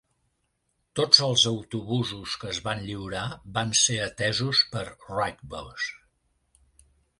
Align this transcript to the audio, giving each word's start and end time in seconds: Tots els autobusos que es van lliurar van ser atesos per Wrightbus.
Tots 0.99 1.19
els 1.27 1.43
autobusos 1.51 2.33
que 2.45 2.49
es 2.53 2.61
van 2.69 2.81
lliurar 2.87 3.27
van 3.59 3.75
ser 3.83 3.99
atesos 4.07 4.65
per 4.75 4.85
Wrightbus. 4.89 5.89